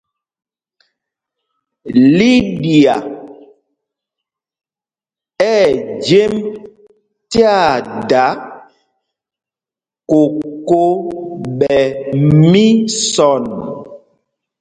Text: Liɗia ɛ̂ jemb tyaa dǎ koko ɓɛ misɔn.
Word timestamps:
Liɗia 2.17 2.95
ɛ̂ 5.55 5.63
jemb 6.07 6.35
tyaa 7.31 7.73
dǎ 8.09 8.25
koko 10.09 10.81
ɓɛ 11.59 11.77
misɔn. 12.49 13.43